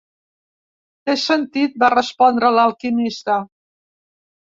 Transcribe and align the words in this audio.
"Té 1.09 1.17
sentit", 1.25 1.79
va 1.85 1.91
respondre 1.97 2.53
l'alquimista. 2.59 3.41